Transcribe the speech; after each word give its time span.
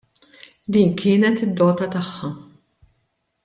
Din 0.75 0.89
kienet 1.01 1.43
id-dota 1.47 1.91
tagħha. 1.97 2.33